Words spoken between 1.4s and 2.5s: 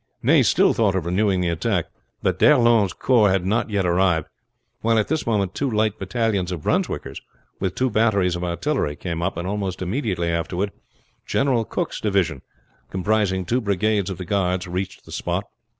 the attack; but